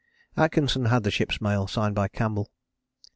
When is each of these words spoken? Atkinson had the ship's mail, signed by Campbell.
Atkinson 0.35 0.85
had 0.85 1.03
the 1.03 1.11
ship's 1.11 1.39
mail, 1.39 1.67
signed 1.67 1.93
by 1.93 2.07
Campbell. 2.07 2.49